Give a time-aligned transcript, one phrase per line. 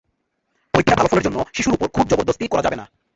[0.73, 2.85] পরীক্ষায় ভালো ফলের জন্য শিশুর ওপর খুব জবরদস্তি করা যাবে না।